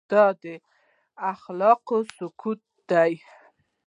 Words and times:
دا 0.09 0.23
اخلاقي 1.31 1.99
سقوط 2.17 2.61
دی. 2.89 3.13